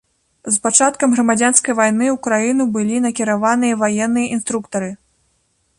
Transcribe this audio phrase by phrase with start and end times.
[0.53, 4.91] З пачаткам грамадзянскай вайны ў краіну былі накіраваныя ваенныя інструктары.